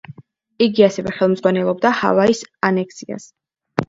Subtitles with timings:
[0.67, 3.29] იგი ასევე ხელმძღვანელობდა ჰავაის ანექსიას.